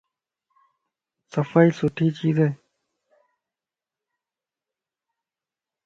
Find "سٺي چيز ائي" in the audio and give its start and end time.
1.79-2.51